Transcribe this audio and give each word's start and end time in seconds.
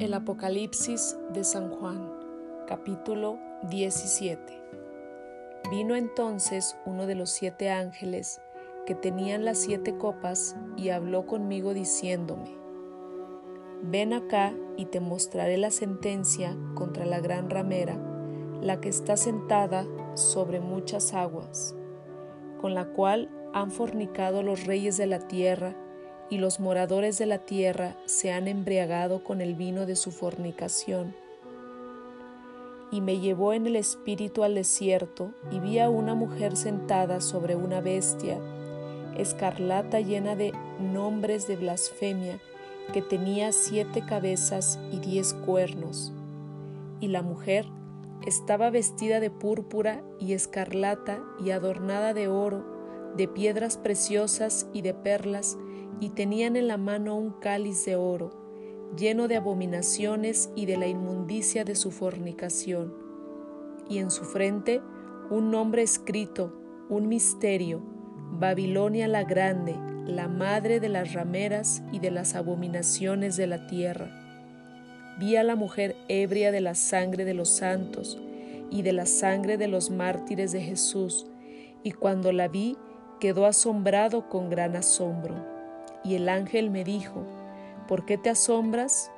El 0.00 0.14
Apocalipsis 0.14 1.18
de 1.34 1.44
San 1.44 1.68
Juan, 1.68 2.10
capítulo 2.66 3.38
17. 3.68 4.40
Vino 5.70 5.94
entonces 5.94 6.74
uno 6.86 7.04
de 7.04 7.14
los 7.14 7.28
siete 7.28 7.68
ángeles 7.68 8.40
que 8.86 8.94
tenían 8.94 9.44
las 9.44 9.58
siete 9.58 9.98
copas 9.98 10.56
y 10.74 10.88
habló 10.88 11.26
conmigo 11.26 11.74
diciéndome, 11.74 12.56
Ven 13.82 14.14
acá 14.14 14.54
y 14.78 14.86
te 14.86 15.00
mostraré 15.00 15.58
la 15.58 15.70
sentencia 15.70 16.56
contra 16.74 17.04
la 17.04 17.20
gran 17.20 17.50
ramera, 17.50 17.98
la 18.62 18.80
que 18.80 18.88
está 18.88 19.18
sentada 19.18 19.86
sobre 20.14 20.60
muchas 20.60 21.12
aguas, 21.12 21.76
con 22.58 22.72
la 22.72 22.86
cual 22.86 23.28
han 23.52 23.70
fornicado 23.70 24.42
los 24.42 24.64
reyes 24.64 24.96
de 24.96 25.08
la 25.08 25.28
tierra, 25.28 25.76
y 26.30 26.38
los 26.38 26.60
moradores 26.60 27.18
de 27.18 27.26
la 27.26 27.38
tierra 27.38 27.96
se 28.06 28.32
han 28.32 28.46
embriagado 28.46 29.24
con 29.24 29.40
el 29.40 29.54
vino 29.54 29.84
de 29.84 29.96
su 29.96 30.12
fornicación. 30.12 31.14
Y 32.92 33.00
me 33.00 33.18
llevó 33.18 33.52
en 33.52 33.66
el 33.66 33.76
espíritu 33.76 34.44
al 34.44 34.54
desierto, 34.54 35.32
y 35.50 35.58
vi 35.58 35.80
a 35.80 35.90
una 35.90 36.14
mujer 36.14 36.56
sentada 36.56 37.20
sobre 37.20 37.56
una 37.56 37.80
bestia, 37.80 38.38
escarlata 39.18 40.00
llena 40.00 40.36
de 40.36 40.52
nombres 40.80 41.46
de 41.46 41.56
blasfemia, 41.56 42.40
que 42.92 43.02
tenía 43.02 43.52
siete 43.52 44.02
cabezas 44.06 44.78
y 44.92 44.98
diez 44.98 45.34
cuernos. 45.34 46.12
Y 47.00 47.08
la 47.08 47.22
mujer 47.22 47.66
estaba 48.26 48.70
vestida 48.70 49.20
de 49.20 49.30
púrpura 49.30 50.02
y 50.18 50.32
escarlata 50.32 51.20
y 51.44 51.50
adornada 51.50 52.14
de 52.14 52.28
oro, 52.28 52.64
de 53.16 53.28
piedras 53.28 53.76
preciosas 53.76 54.66
y 54.72 54.82
de 54.82 54.94
perlas, 54.94 55.56
y 56.00 56.10
tenían 56.10 56.56
en 56.56 56.66
la 56.66 56.78
mano 56.78 57.16
un 57.16 57.30
cáliz 57.30 57.84
de 57.84 57.94
oro, 57.94 58.30
lleno 58.96 59.28
de 59.28 59.36
abominaciones 59.36 60.50
y 60.56 60.66
de 60.66 60.76
la 60.76 60.86
inmundicia 60.86 61.64
de 61.64 61.76
su 61.76 61.90
fornicación, 61.90 62.94
y 63.88 63.98
en 63.98 64.10
su 64.10 64.24
frente 64.24 64.80
un 65.30 65.50
nombre 65.50 65.82
escrito, 65.82 66.56
un 66.88 67.06
misterio, 67.06 67.82
Babilonia 68.32 69.06
la 69.06 69.24
grande, 69.24 69.76
la 70.06 70.28
madre 70.28 70.80
de 70.80 70.88
las 70.88 71.12
rameras 71.12 71.82
y 71.92 71.98
de 71.98 72.10
las 72.10 72.34
abominaciones 72.34 73.36
de 73.36 73.46
la 73.46 73.66
tierra. 73.66 74.10
Vi 75.18 75.36
a 75.36 75.44
la 75.44 75.54
mujer 75.54 75.96
ebria 76.08 76.50
de 76.50 76.60
la 76.60 76.74
sangre 76.74 77.24
de 77.24 77.34
los 77.34 77.50
santos 77.50 78.18
y 78.70 78.82
de 78.82 78.92
la 78.92 79.06
sangre 79.06 79.58
de 79.58 79.68
los 79.68 79.90
mártires 79.90 80.52
de 80.52 80.62
Jesús, 80.62 81.26
y 81.82 81.92
cuando 81.92 82.32
la 82.32 82.48
vi 82.48 82.76
quedó 83.18 83.46
asombrado 83.46 84.28
con 84.28 84.48
gran 84.48 84.76
asombro. 84.76 85.49
Y 86.04 86.14
el 86.14 86.28
ángel 86.28 86.70
me 86.70 86.84
dijo, 86.84 87.24
¿por 87.88 88.04
qué 88.04 88.18
te 88.18 88.30
asombras? 88.30 89.10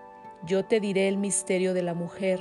Yo 0.47 0.65
te 0.65 0.81
diré 0.81 1.09
el 1.09 1.17
misterio 1.17 1.75
de 1.75 1.83
la 1.83 1.95
mujer 1.95 2.41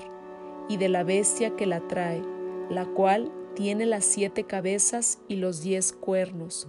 y 0.67 0.77
de 0.77 0.89
la 0.89 1.03
bestia 1.03 1.55
que 1.55 1.65
la 1.65 1.81
trae, 1.87 2.21
la 2.69 2.85
cual 2.85 3.31
tiene 3.55 3.85
las 3.85 4.05
siete 4.05 4.45
cabezas 4.45 5.19
y 5.27 5.35
los 5.35 5.61
diez 5.61 5.93
cuernos. 5.93 6.67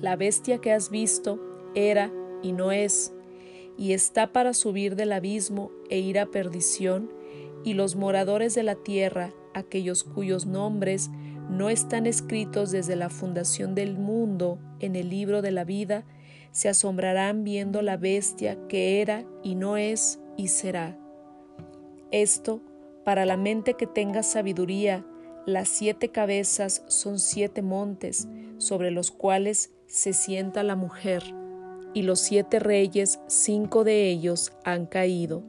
La 0.00 0.16
bestia 0.16 0.58
que 0.58 0.72
has 0.72 0.90
visto 0.90 1.40
era 1.74 2.12
y 2.42 2.52
no 2.52 2.72
es, 2.72 3.12
y 3.76 3.92
está 3.92 4.32
para 4.32 4.54
subir 4.54 4.96
del 4.96 5.12
abismo 5.12 5.70
e 5.88 5.98
ir 5.98 6.18
a 6.18 6.26
perdición, 6.26 7.10
y 7.64 7.74
los 7.74 7.96
moradores 7.96 8.54
de 8.54 8.62
la 8.62 8.74
tierra, 8.74 9.32
aquellos 9.54 10.04
cuyos 10.04 10.46
nombres 10.46 11.10
no 11.50 11.68
están 11.68 12.06
escritos 12.06 12.70
desde 12.70 12.96
la 12.96 13.10
fundación 13.10 13.74
del 13.74 13.98
mundo 13.98 14.58
en 14.78 14.96
el 14.96 15.10
libro 15.10 15.42
de 15.42 15.50
la 15.50 15.64
vida, 15.64 16.04
se 16.52 16.68
asombrarán 16.68 17.44
viendo 17.44 17.82
la 17.82 17.96
bestia 17.96 18.58
que 18.68 19.00
era 19.00 19.24
y 19.42 19.54
no 19.54 19.76
es 19.76 20.20
y 20.36 20.48
será. 20.48 20.98
Esto, 22.10 22.60
para 23.04 23.24
la 23.24 23.36
mente 23.36 23.74
que 23.74 23.86
tenga 23.86 24.22
sabiduría, 24.22 25.04
las 25.46 25.68
siete 25.68 26.10
cabezas 26.10 26.82
son 26.88 27.18
siete 27.18 27.62
montes 27.62 28.28
sobre 28.58 28.90
los 28.90 29.10
cuales 29.10 29.72
se 29.86 30.12
sienta 30.12 30.62
la 30.62 30.76
mujer, 30.76 31.22
y 31.94 32.02
los 32.02 32.20
siete 32.20 32.58
reyes, 32.58 33.18
cinco 33.26 33.82
de 33.84 34.10
ellos 34.10 34.52
han 34.64 34.86
caído. 34.86 35.42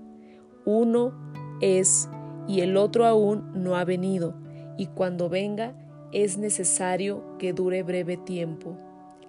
Uno 0.65 1.13
es 1.61 2.09
y 2.47 2.61
el 2.61 2.77
otro 2.77 3.05
aún 3.05 3.51
no 3.53 3.75
ha 3.75 3.85
venido, 3.85 4.35
y 4.77 4.87
cuando 4.87 5.29
venga 5.29 5.75
es 6.11 6.37
necesario 6.37 7.37
que 7.37 7.53
dure 7.53 7.83
breve 7.83 8.17
tiempo. 8.17 8.77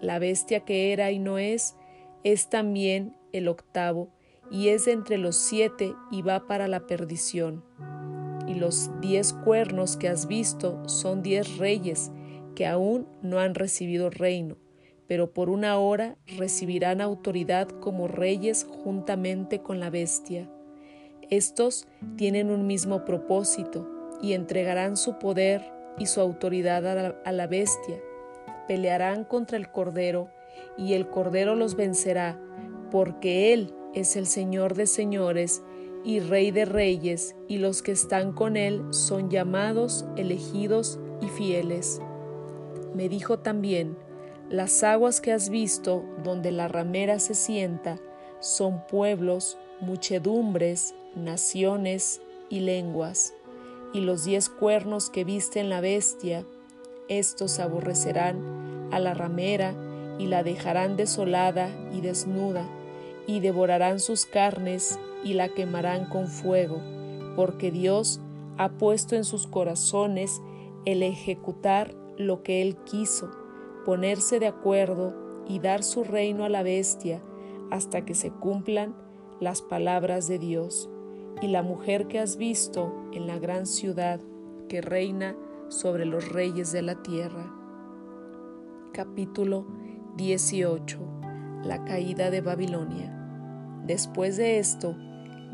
La 0.02 0.18
bestia 0.18 0.60
que 0.60 0.92
era 0.92 1.12
y 1.12 1.20
no 1.20 1.38
es, 1.38 1.76
es 2.24 2.48
también 2.48 3.16
el 3.32 3.46
octavo, 3.46 4.10
y 4.50 4.68
es 4.68 4.88
entre 4.88 5.16
los 5.16 5.36
siete 5.36 5.94
y 6.10 6.22
va 6.22 6.48
para 6.48 6.66
la 6.66 6.86
perdición. 6.88 7.64
Y 8.48 8.54
los 8.54 8.90
diez 9.00 9.32
cuernos 9.32 9.96
que 9.96 10.08
has 10.08 10.26
visto 10.26 10.86
son 10.88 11.22
diez 11.22 11.56
reyes 11.56 12.10
que 12.56 12.66
aún 12.66 13.06
no 13.22 13.38
han 13.38 13.54
recibido 13.54 14.10
reino, 14.10 14.56
pero 15.06 15.32
por 15.32 15.48
una 15.48 15.78
hora 15.78 16.16
recibirán 16.36 17.00
autoridad 17.00 17.68
como 17.68 18.08
reyes 18.08 18.66
juntamente 18.68 19.60
con 19.60 19.78
la 19.78 19.88
bestia. 19.88 20.50
Estos 21.30 21.86
tienen 22.16 22.50
un 22.50 22.66
mismo 22.66 23.04
propósito 23.04 23.88
y 24.20 24.32
entregarán 24.32 24.96
su 24.96 25.18
poder 25.20 25.62
y 25.96 26.06
su 26.06 26.20
autoridad 26.20 26.86
a 27.24 27.32
la, 27.32 27.46
bestia 27.46 28.02
pelearán 28.66 29.24
contra 29.24 29.56
el 29.56 29.70
Cordero, 29.70 30.30
y 30.76 30.94
el 30.94 31.08
Cordero 31.08 31.54
los 31.54 31.76
vencerá, 31.76 32.40
porque 32.90 33.52
Él 33.52 33.74
es 33.94 34.16
el 34.16 34.26
Señor 34.26 34.74
de 34.74 34.86
señores 34.86 35.62
y 36.04 36.20
Rey 36.20 36.50
de 36.50 36.64
reyes, 36.64 37.36
y 37.48 37.58
los 37.58 37.82
que 37.82 37.92
están 37.92 38.32
con 38.32 38.56
Él 38.56 38.82
son 38.90 39.30
llamados, 39.30 40.04
elegidos 40.16 40.98
y 41.20 41.28
fieles. 41.28 42.00
Me 42.94 43.08
dijo 43.08 43.38
también, 43.38 43.96
las 44.50 44.82
aguas 44.82 45.20
que 45.20 45.32
has 45.32 45.48
visto 45.48 46.04
donde 46.22 46.52
la 46.52 46.68
ramera 46.68 47.18
se 47.18 47.34
sienta 47.34 47.98
son 48.40 48.86
pueblos, 48.86 49.56
muchedumbres, 49.80 50.94
naciones 51.14 52.20
y 52.50 52.60
lenguas, 52.60 53.32
y 53.94 54.00
los 54.00 54.24
diez 54.24 54.48
cuernos 54.48 55.08
que 55.10 55.24
viste 55.24 55.60
en 55.60 55.70
la 55.70 55.80
bestia, 55.80 56.44
estos 57.18 57.58
aborrecerán 57.58 58.88
a 58.90 58.98
la 58.98 59.14
ramera 59.14 59.74
y 60.18 60.26
la 60.26 60.42
dejarán 60.42 60.96
desolada 60.96 61.68
y 61.92 62.00
desnuda, 62.00 62.68
y 63.26 63.40
devorarán 63.40 64.00
sus 64.00 64.26
carnes 64.26 64.98
y 65.24 65.34
la 65.34 65.48
quemarán 65.48 66.08
con 66.08 66.26
fuego, 66.26 66.80
porque 67.36 67.70
Dios 67.70 68.20
ha 68.58 68.70
puesto 68.70 69.16
en 69.16 69.24
sus 69.24 69.46
corazones 69.46 70.40
el 70.84 71.02
ejecutar 71.02 71.94
lo 72.18 72.42
que 72.42 72.62
Él 72.62 72.76
quiso, 72.84 73.30
ponerse 73.84 74.38
de 74.38 74.46
acuerdo 74.46 75.14
y 75.48 75.58
dar 75.58 75.82
su 75.82 76.04
reino 76.04 76.44
a 76.44 76.48
la 76.48 76.62
bestia 76.62 77.22
hasta 77.70 78.04
que 78.04 78.14
se 78.14 78.30
cumplan 78.30 78.94
las 79.40 79.62
palabras 79.62 80.28
de 80.28 80.38
Dios. 80.38 80.90
Y 81.40 81.48
la 81.48 81.62
mujer 81.62 82.06
que 82.06 82.18
has 82.18 82.36
visto 82.36 82.92
en 83.12 83.26
la 83.26 83.38
gran 83.38 83.66
ciudad 83.66 84.20
que 84.68 84.80
reina 84.80 85.34
sobre 85.72 86.04
los 86.04 86.28
reyes 86.28 86.70
de 86.70 86.82
la 86.82 87.02
tierra. 87.02 87.50
Capítulo 88.92 89.66
18. 90.16 90.98
La 91.64 91.84
caída 91.84 92.30
de 92.30 92.42
Babilonia. 92.42 93.10
Después 93.86 94.36
de 94.36 94.58
esto, 94.58 94.94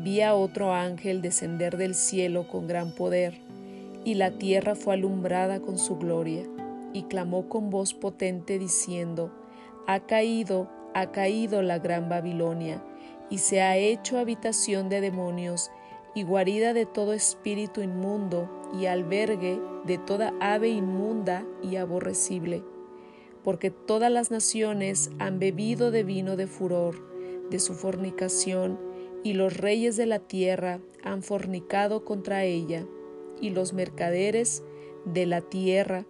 vi 0.01 0.21
a 0.21 0.35
otro 0.35 0.73
ángel 0.73 1.21
descender 1.21 1.77
del 1.77 1.95
cielo 1.95 2.47
con 2.47 2.67
gran 2.67 2.91
poder, 2.91 3.41
y 4.03 4.15
la 4.15 4.31
tierra 4.31 4.75
fue 4.75 4.95
alumbrada 4.95 5.61
con 5.61 5.77
su 5.77 5.97
gloria, 5.97 6.43
y 6.91 7.03
clamó 7.03 7.47
con 7.47 7.69
voz 7.69 7.93
potente 7.93 8.59
diciendo, 8.59 9.31
Ha 9.87 10.01
caído, 10.01 10.69
ha 10.93 11.11
caído 11.11 11.61
la 11.61 11.79
gran 11.79 12.09
Babilonia, 12.09 12.83
y 13.29 13.37
se 13.37 13.61
ha 13.61 13.77
hecho 13.77 14.17
habitación 14.17 14.89
de 14.89 14.99
demonios, 14.99 15.71
y 16.15 16.23
guarida 16.23 16.73
de 16.73 16.85
todo 16.85 17.13
espíritu 17.13 17.81
inmundo 17.81 18.49
y 18.77 18.85
albergue 18.85 19.59
de 19.85 19.97
toda 19.97 20.33
ave 20.39 20.69
inmunda 20.69 21.45
y 21.61 21.75
aborrecible, 21.77 22.63
porque 23.43 23.71
todas 23.71 24.11
las 24.11 24.31
naciones 24.31 25.11
han 25.19 25.39
bebido 25.39 25.91
de 25.91 26.03
vino 26.03 26.35
de 26.35 26.47
furor, 26.47 26.95
de 27.49 27.59
su 27.59 27.73
fornicación, 27.73 28.79
y 29.23 29.33
los 29.33 29.57
reyes 29.57 29.97
de 29.97 30.05
la 30.05 30.19
tierra 30.19 30.79
han 31.03 31.23
fornicado 31.23 32.05
contra 32.05 32.43
ella, 32.43 32.85
y 33.41 33.49
los 33.49 33.73
mercaderes 33.73 34.63
de 35.05 35.25
la 35.25 35.41
tierra 35.41 36.05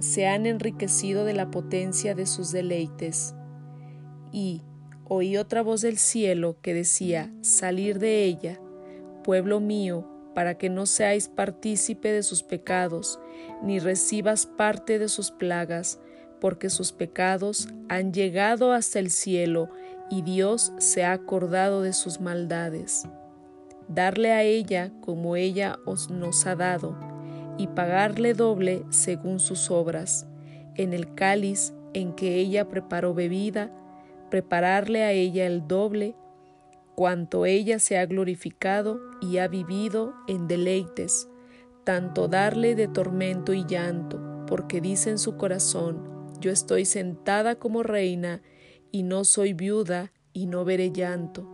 se 0.00 0.26
han 0.26 0.46
enriquecido 0.46 1.24
de 1.24 1.34
la 1.34 1.50
potencia 1.50 2.14
de 2.14 2.26
sus 2.26 2.52
deleites. 2.52 3.34
Y 4.32 4.62
oí 5.04 5.36
otra 5.36 5.62
voz 5.62 5.82
del 5.82 5.98
cielo 5.98 6.56
que 6.62 6.72
decía, 6.72 7.32
salir 7.42 7.98
de 7.98 8.24
ella, 8.24 8.60
pueblo 9.22 9.60
mío, 9.60 10.06
para 10.34 10.56
que 10.56 10.68
no 10.70 10.86
seáis 10.86 11.28
partícipe 11.28 12.12
de 12.12 12.22
sus 12.22 12.42
pecados, 12.42 13.18
ni 13.62 13.78
recibas 13.78 14.46
parte 14.46 14.98
de 14.98 15.08
sus 15.08 15.30
plagas, 15.30 16.00
porque 16.40 16.70
sus 16.70 16.92
pecados 16.92 17.68
han 17.88 18.12
llegado 18.12 18.72
hasta 18.72 18.98
el 18.98 19.10
cielo, 19.10 19.68
y 20.08 20.22
Dios 20.22 20.72
se 20.78 21.04
ha 21.04 21.12
acordado 21.12 21.82
de 21.82 21.92
sus 21.92 22.20
maldades. 22.20 23.04
Darle 23.88 24.32
a 24.32 24.42
ella 24.42 24.92
como 25.00 25.36
ella 25.36 25.78
os 25.84 26.10
nos 26.10 26.46
ha 26.46 26.56
dado, 26.56 26.96
y 27.58 27.66
pagarle 27.68 28.34
doble 28.34 28.84
según 28.90 29.38
sus 29.38 29.70
obras, 29.70 30.26
en 30.76 30.92
el 30.92 31.14
cáliz 31.14 31.74
en 31.92 32.14
que 32.14 32.36
ella 32.36 32.68
preparó 32.68 33.14
bebida, 33.14 33.70
prepararle 34.30 35.02
a 35.02 35.12
ella 35.12 35.46
el 35.46 35.66
doble, 35.66 36.14
cuanto 37.00 37.46
ella 37.46 37.78
se 37.78 37.96
ha 37.96 38.04
glorificado 38.04 39.00
y 39.22 39.38
ha 39.38 39.48
vivido 39.48 40.12
en 40.28 40.48
deleites, 40.48 41.30
tanto 41.82 42.28
darle 42.28 42.74
de 42.74 42.88
tormento 42.88 43.54
y 43.54 43.64
llanto, 43.64 44.44
porque 44.46 44.82
dice 44.82 45.08
en 45.08 45.18
su 45.18 45.38
corazón, 45.38 46.28
yo 46.40 46.50
estoy 46.50 46.84
sentada 46.84 47.54
como 47.54 47.82
reina, 47.82 48.42
y 48.92 49.02
no 49.02 49.24
soy 49.24 49.54
viuda, 49.54 50.12
y 50.34 50.44
no 50.44 50.66
veré 50.66 50.92
llanto, 50.92 51.48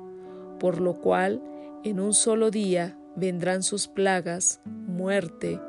por 0.59 0.81
lo 0.81 0.95
cual 0.95 1.41
en 1.85 2.01
un 2.01 2.13
solo 2.13 2.51
día 2.51 2.99
vendrán 3.15 3.63
sus 3.63 3.87
plagas, 3.87 4.61
muerte, 4.65 5.61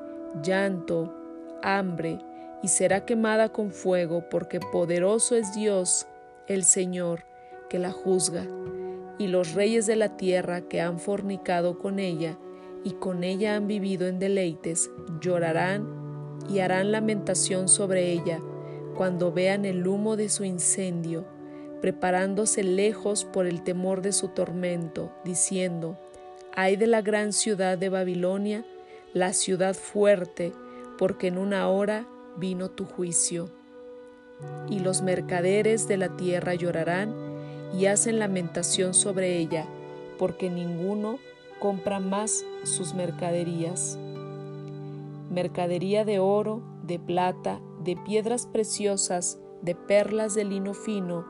llanto, 0.41 1.13
hambre, 1.62 2.18
y 2.63 2.69
será 2.69 3.06
quemada 3.06 3.50
con 3.50 3.69
fuego, 3.69 4.27
porque 4.31 4.59
poderoso 4.59 5.35
es 5.35 5.53
Dios, 5.53 6.07
el 6.47 6.63
Señor, 6.63 7.25
que 7.69 7.77
la 7.77 7.91
juzga, 7.91 8.47
y 9.18 9.28
los 9.28 9.54
reyes 9.54 9.86
de 9.88 9.96
la 9.96 10.18
tierra 10.18 10.62
que 10.62 10.81
han 10.81 11.00
fornicado 11.00 11.80
con 11.80 12.00
ella, 12.00 12.38
y 12.84 12.92
con 12.92 13.24
ella 13.24 13.56
han 13.56 13.68
vivido 13.68 14.08
en 14.08 14.19
deleites, 14.19 14.92
llorarán 15.19 15.88
y 16.50 16.60
harán 16.60 16.92
lamentación 16.92 17.68
sobre 17.68 18.12
ella, 18.12 18.40
cuando 18.96 19.31
vean 19.31 19.66
el 19.66 19.88
humo 19.88 20.16
de 20.16 20.30
su 20.30 20.44
incendio, 20.44 21.25
preparándose 21.81 22.64
lejos 22.64 23.25
por 23.25 23.46
el 23.46 23.64
temor 23.64 24.02
de 24.02 24.12
su 24.12 24.30
tormento, 24.30 25.12
diciendo, 25.24 25.98
ay 26.56 26.75
de 26.75 26.88
la 26.88 27.02
gran 27.02 27.34
ciudad 27.34 27.78
de 27.78 27.90
Babilonia, 27.90 28.66
la 29.13 29.34
ciudad 29.34 29.75
fuerte, 29.75 30.54
porque 30.98 31.28
en 31.28 31.38
una 31.38 31.68
hora 31.70 32.08
vino 32.38 32.70
tu 32.70 32.86
juicio. 32.86 33.50
Y 34.70 34.80
los 34.80 35.02
mercaderes 35.02 35.88
de 35.88 35.98
la 35.98 36.16
tierra 36.16 36.54
llorarán 36.56 37.26
y 37.74 37.86
hacen 37.86 38.19
lamentación 38.19 38.94
sobre 38.94 39.38
ella, 39.38 39.66
porque 40.18 40.50
ninguno 40.50 41.19
compra 41.60 42.00
más 42.00 42.46
sus 42.64 42.94
mercaderías. 42.94 43.98
Mercadería 45.30 46.06
de 46.06 46.19
oro, 46.19 46.62
de 46.84 47.00
plata, 47.00 47.60
de 47.84 47.96
piedras 47.96 48.46
preciosas, 48.48 49.40
de 49.62 49.75
perlas 49.75 50.36
de 50.36 50.46
lino 50.46 50.74
fino, 50.74 51.25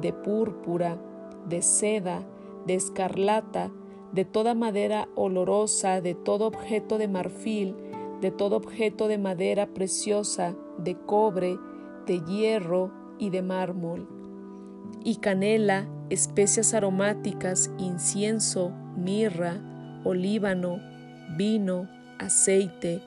de 0.00 0.12
púrpura, 0.12 1.00
de 1.48 1.62
seda, 1.62 2.22
de 2.66 2.74
escarlata, 2.74 3.70
de 4.12 4.24
toda 4.24 4.54
madera 4.54 5.08
olorosa, 5.14 6.00
de 6.00 6.14
todo 6.14 6.46
objeto 6.46 6.98
de 6.98 7.08
marfil, 7.08 7.74
de 8.20 8.30
todo 8.30 8.56
objeto 8.56 9.08
de 9.08 9.18
madera 9.18 9.66
preciosa, 9.68 10.54
de 10.78 10.96
cobre, 10.96 11.58
de 12.06 12.20
hierro 12.24 12.90
y 13.18 13.30
de 13.30 13.42
mármol, 13.42 14.08
y 15.04 15.16
canela, 15.16 15.86
especias 16.10 16.74
aromáticas, 16.74 17.70
incienso, 17.78 18.72
mirra, 18.96 19.56
olíbano, 20.04 20.80
vino, 21.36 21.88
aceite, 22.18 23.00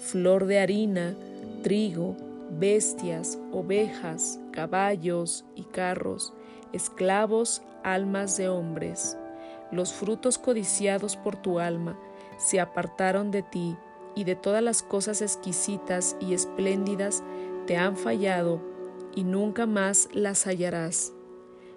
flor 0.00 0.46
de 0.46 0.60
harina, 0.60 1.14
trigo, 1.62 2.16
bestias, 2.58 3.38
ovejas, 3.52 4.40
caballos 4.52 5.44
y 5.54 5.62
carros, 5.64 6.32
esclavos, 6.72 7.62
almas 7.82 8.36
de 8.36 8.48
hombres. 8.48 9.16
Los 9.70 9.92
frutos 9.92 10.38
codiciados 10.38 11.16
por 11.16 11.36
tu 11.36 11.58
alma 11.58 11.98
se 12.38 12.60
apartaron 12.60 13.30
de 13.30 13.42
ti 13.42 13.76
y 14.14 14.24
de 14.24 14.34
todas 14.34 14.62
las 14.62 14.82
cosas 14.82 15.22
exquisitas 15.22 16.16
y 16.20 16.34
espléndidas 16.34 17.22
te 17.66 17.76
han 17.76 17.96
fallado 17.96 18.60
y 19.14 19.24
nunca 19.24 19.66
más 19.66 20.08
las 20.12 20.46
hallarás. 20.46 21.12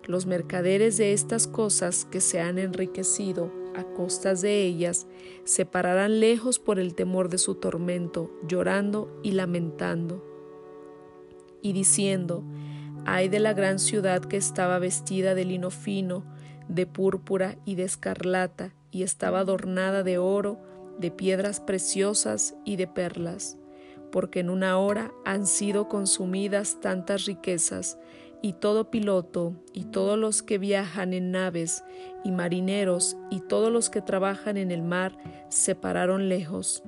Los 0.07 0.25
mercaderes 0.25 0.97
de 0.97 1.13
estas 1.13 1.47
cosas 1.47 2.05
que 2.05 2.21
se 2.21 2.41
han 2.41 2.57
enriquecido 2.57 3.51
a 3.75 3.83
costas 3.83 4.41
de 4.41 4.63
ellas 4.63 5.07
se 5.43 5.65
pararán 5.65 6.19
lejos 6.19 6.59
por 6.59 6.79
el 6.79 6.95
temor 6.95 7.29
de 7.29 7.37
su 7.37 7.55
tormento, 7.55 8.31
llorando 8.47 9.19
y 9.23 9.31
lamentando, 9.31 10.25
y 11.61 11.73
diciendo, 11.73 12.43
ay 13.05 13.29
de 13.29 13.39
la 13.39 13.53
gran 13.53 13.79
ciudad 13.79 14.25
que 14.25 14.37
estaba 14.37 14.79
vestida 14.79 15.35
de 15.35 15.45
lino 15.45 15.69
fino, 15.69 16.25
de 16.67 16.85
púrpura 16.87 17.57
y 17.65 17.75
de 17.75 17.83
escarlata, 17.83 18.73
y 18.91 19.03
estaba 19.03 19.39
adornada 19.39 20.03
de 20.03 20.17
oro, 20.17 20.59
de 20.99 21.11
piedras 21.11 21.59
preciosas 21.59 22.55
y 22.65 22.75
de 22.75 22.87
perlas, 22.87 23.57
porque 24.11 24.41
en 24.41 24.49
una 24.49 24.77
hora 24.77 25.13
han 25.25 25.47
sido 25.47 25.87
consumidas 25.87 26.79
tantas 26.81 27.25
riquezas, 27.25 27.97
y 28.41 28.53
todo 28.53 28.89
piloto, 28.89 29.53
y 29.71 29.85
todos 29.85 30.17
los 30.17 30.41
que 30.41 30.57
viajan 30.57 31.13
en 31.13 31.31
naves, 31.31 31.83
y 32.23 32.31
marineros, 32.31 33.15
y 33.29 33.39
todos 33.39 33.71
los 33.71 33.89
que 33.89 34.01
trabajan 34.01 34.57
en 34.57 34.71
el 34.71 34.81
mar, 34.81 35.15
se 35.49 35.75
pararon 35.75 36.27
lejos. 36.27 36.83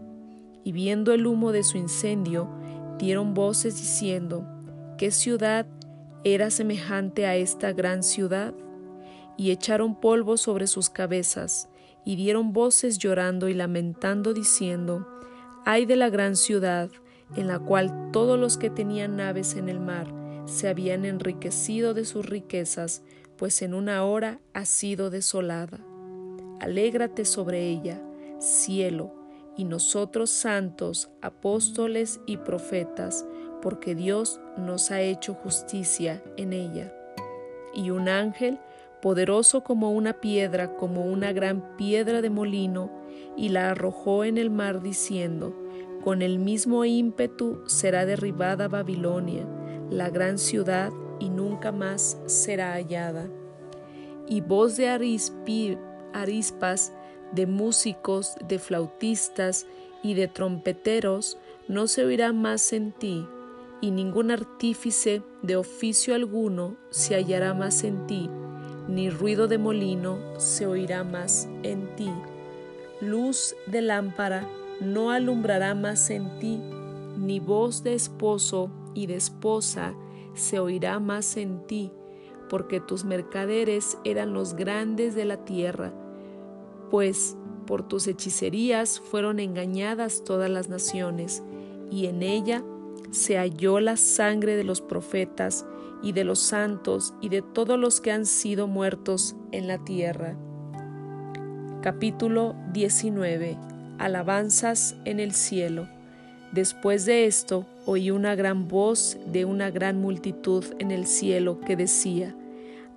Y 0.64 0.72
viendo 0.72 1.14
el 1.14 1.28
humo 1.28 1.52
de 1.52 1.64
su 1.64 1.78
incendio, 1.78 2.50
dieron 2.98 3.36
voces 3.36 3.78
diciendo, 3.78 4.48
¿qué 4.98 5.12
ciudad 5.12 5.68
era 6.24 6.50
semejante 6.50 7.28
a 7.28 7.36
esta 7.36 7.72
gran 7.72 8.02
ciudad? 8.02 8.54
Y 9.38 9.52
echaron 9.52 10.00
polvo 10.00 10.38
sobre 10.38 10.66
sus 10.66 10.90
cabezas, 10.90 11.70
y 12.04 12.16
dieron 12.16 12.52
voces 12.52 12.98
llorando 12.98 13.48
y 13.48 13.54
lamentando, 13.54 14.34
diciendo, 14.34 15.08
ay 15.66 15.86
de 15.86 15.98
la 15.98 16.10
gran 16.10 16.36
ciudad, 16.36 16.90
en 17.36 17.48
la 17.48 17.60
cual 17.60 18.10
todos 18.12 18.40
los 18.40 18.58
que 18.58 18.70
tenían 18.70 19.18
naves 19.18 19.56
en 19.56 19.70
el 19.70 19.80
mar 19.80 20.23
se 20.46 20.68
habían 20.68 21.06
enriquecido 21.06 21.94
de 21.94 22.06
sus 22.06 22.26
riquezas, 22.26 23.02
pues 23.38 23.62
en 23.62 23.74
una 23.74 24.04
hora 24.04 24.40
ha 24.54 24.66
sido 24.66 25.10
desolada. 25.10 25.80
Alégrate 26.60 27.26
sobre 27.26 27.70
ella, 27.70 28.02
cielo, 28.40 29.14
y 29.56 29.66
nosotros 29.66 30.30
santos, 30.30 31.10
apóstoles 31.22 32.20
y 32.26 32.38
profetas, 32.38 33.26
porque 33.62 33.96
Dios 33.96 34.40
nos 34.58 34.92
ha 34.92 35.02
hecho 35.02 35.34
justicia 35.36 36.24
en 36.38 36.54
ella. 36.54 36.94
Y 37.74 37.92
un 37.92 38.10
ángel 38.10 38.60
poderoso 39.02 39.64
como 39.64 39.92
una 39.92 40.14
piedra, 40.14 40.76
como 40.76 41.06
una 41.06 41.34
gran 41.34 41.76
piedra 41.78 42.22
de 42.22 42.30
molino, 42.30 42.92
y 43.38 43.50
la 43.50 43.72
arrojó 43.72 44.24
en 44.24 44.38
el 44.38 44.50
mar 44.50 44.82
diciendo, 44.82 45.56
con 46.04 46.22
el 46.22 46.40
mismo 46.40 46.84
ímpetu 46.84 47.64
será 47.68 48.06
derribada 48.06 48.68
Babilonia, 48.68 49.48
la 49.94 50.10
gran 50.10 50.38
ciudad, 50.38 50.92
y 51.20 51.30
nunca 51.30 51.72
más 51.72 52.18
será 52.26 52.74
hallada. 52.74 53.30
Y 54.28 54.42
voz 54.42 54.76
de 54.76 54.90
arispas, 54.90 56.94
de 57.32 57.48
músicos, 57.48 58.36
de 58.48 58.60
flautistas 58.60 59.68
y 60.02 60.16
de 60.16 60.28
trompeteros 60.28 61.38
no 61.68 61.88
se 61.88 62.04
oirá 62.04 62.34
más 62.34 62.74
en 62.74 62.92
ti, 62.92 63.26
y 63.80 63.92
ningún 63.92 64.32
artífice 64.32 65.22
de 65.42 65.56
oficio 65.56 66.16
alguno 66.16 66.76
se 66.90 67.16
hallará 67.16 67.54
más 67.54 67.84
en 67.84 68.08
ti, 68.08 68.30
ni 68.88 69.10
ruido 69.10 69.48
de 69.48 69.58
molino 69.58 70.18
se 70.38 70.66
oirá 70.66 71.04
más 71.04 71.48
en 71.64 71.96
ti. 71.96 72.12
Luz 73.02 73.56
de 73.68 73.82
lámpara 73.82 74.48
no 74.82 75.12
alumbrará 75.12 75.76
más 75.76 76.10
en 76.10 76.40
ti, 76.40 76.60
ni 77.18 77.40
voz 77.40 77.84
de 77.84 77.94
esposo 77.94 78.70
y 78.94 79.08
de 79.08 79.16
esposa 79.16 79.94
se 80.34 80.60
oirá 80.60 81.00
más 81.00 81.38
en 81.38 81.66
ti, 81.68 81.92
porque 82.50 82.80
tus 82.80 83.06
mercaderes 83.06 83.98
eran 84.04 84.34
los 84.34 84.56
grandes 84.56 85.16
de 85.16 85.26
la 85.26 85.46
tierra, 85.46 85.94
pues 86.90 87.38
por 87.66 87.88
tus 87.88 88.08
hechicerías 88.08 89.00
fueron 89.00 89.40
engañadas 89.40 90.24
todas 90.24 90.50
las 90.50 90.70
naciones, 90.70 91.44
y 91.90 92.08
en 92.08 92.24
ella 92.24 92.64
se 93.12 93.38
halló 93.38 93.80
la 93.80 93.98
sangre 93.98 94.56
de 94.56 94.64
los 94.64 94.82
profetas 94.82 95.66
y 96.02 96.12
de 96.12 96.24
los 96.24 96.40
santos 96.40 97.14
y 97.22 97.30
de 97.30 97.42
todos 97.42 97.80
los 97.80 98.02
que 98.02 98.12
han 98.12 98.26
sido 98.26 98.68
muertos 98.68 99.36
en 99.52 99.68
la 99.68 99.78
tierra. 99.84 100.36
Capítulo 101.82 102.56
19. 102.74 103.58
Alabanzas 104.00 104.96
en 105.06 105.20
el 105.20 105.34
cielo. 105.34 105.88
Después 106.52 107.06
de 107.06 107.26
esto 107.26 107.66
oí 107.86 108.12
una 108.12 108.36
gran 108.36 108.68
voz 108.68 109.18
de 109.26 109.46
una 109.46 109.70
gran 109.72 110.00
multitud 110.00 110.64
en 110.80 110.92
el 110.92 111.06
cielo 111.06 111.60
que 111.60 111.76
decía, 111.76 112.36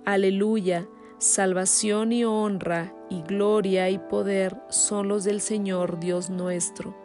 Aleluya, 0.05 0.87
salvación 1.17 2.11
y 2.11 2.23
honra 2.23 2.93
y 3.09 3.21
gloria 3.21 3.89
y 3.89 3.97
poder 3.97 4.55
son 4.69 5.07
los 5.07 5.23
del 5.23 5.41
Señor 5.41 5.99
Dios 5.99 6.29
nuestro, 6.29 6.95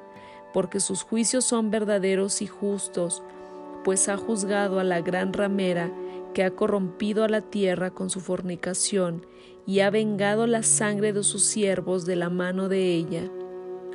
porque 0.52 0.80
sus 0.80 1.02
juicios 1.02 1.44
son 1.44 1.70
verdaderos 1.70 2.42
y 2.42 2.46
justos, 2.46 3.22
pues 3.84 4.08
ha 4.08 4.16
juzgado 4.16 4.78
a 4.78 4.84
la 4.84 5.00
gran 5.00 5.32
ramera 5.32 5.90
que 6.34 6.44
ha 6.44 6.52
corrompido 6.52 7.24
a 7.24 7.28
la 7.28 7.40
tierra 7.40 7.90
con 7.90 8.10
su 8.10 8.20
fornicación 8.20 9.26
y 9.66 9.80
ha 9.80 9.90
vengado 9.90 10.46
la 10.46 10.62
sangre 10.62 11.12
de 11.12 11.22
sus 11.22 11.44
siervos 11.44 12.06
de 12.06 12.16
la 12.16 12.30
mano 12.30 12.68
de 12.68 12.94
ella. 12.94 13.30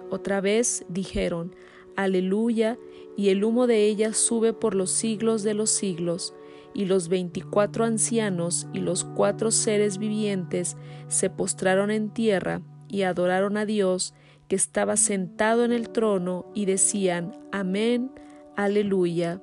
Otra 0.09 0.41
vez 0.41 0.85
dijeron, 0.87 1.55
Aleluya, 1.95 2.77
y 3.17 3.29
el 3.29 3.43
humo 3.43 3.67
de 3.67 3.85
ella 3.87 4.13
sube 4.13 4.53
por 4.53 4.75
los 4.75 4.91
siglos 4.91 5.43
de 5.43 5.55
los 5.55 5.71
siglos, 5.71 6.33
y 6.73 6.85
los 6.85 7.09
veinticuatro 7.09 7.85
ancianos 7.85 8.67
y 8.71 8.79
los 8.79 9.03
cuatro 9.03 9.49
seres 9.49 9.97
vivientes 9.97 10.77
se 11.07 11.31
postraron 11.31 11.89
en 11.89 12.11
tierra 12.11 12.61
y 12.87 13.01
adoraron 13.01 13.57
a 13.57 13.65
Dios 13.65 14.13
que 14.47 14.55
estaba 14.55 14.95
sentado 14.95 15.65
en 15.65 15.71
el 15.71 15.89
trono 15.89 16.45
y 16.53 16.65
decían, 16.65 17.33
Amén, 17.51 18.11
Aleluya. 18.55 19.41